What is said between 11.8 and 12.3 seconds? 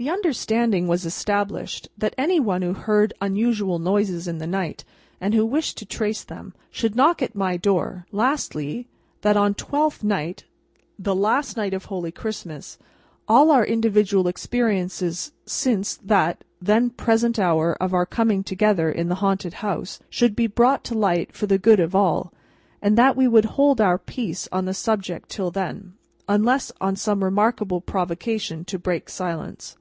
holy